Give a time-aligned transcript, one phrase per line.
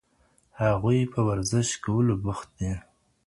[0.61, 2.73] هغوی په ورزش کولو بوخت دي.